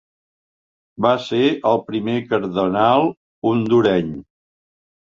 [1.07, 1.43] Va ser
[1.73, 3.07] el primer cardenal
[3.53, 4.15] hondureny.